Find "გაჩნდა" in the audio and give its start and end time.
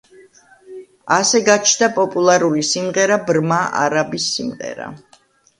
1.49-1.89